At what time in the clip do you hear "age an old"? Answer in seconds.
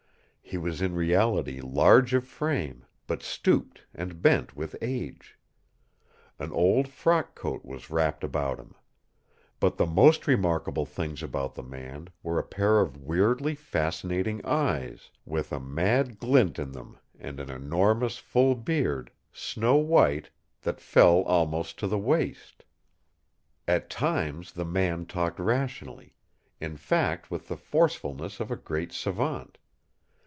4.81-6.89